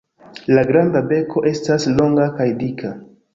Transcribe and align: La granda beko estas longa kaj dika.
La 0.57 0.61
granda 0.71 1.03
beko 1.11 1.43
estas 1.51 1.87
longa 2.01 2.27
kaj 2.41 2.49
dika. 2.65 2.95